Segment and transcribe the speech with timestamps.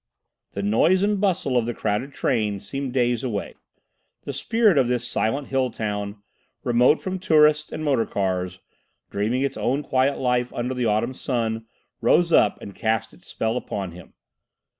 [0.53, 3.53] The noise and bustle of the crowded train seemed days away.
[4.23, 6.23] The spirit of this silent hill town,
[6.63, 8.57] remote from tourists and motor cars,
[9.11, 11.67] dreaming its own quiet life under the autumn sun,
[12.01, 14.13] rose up and cast its spell upon him.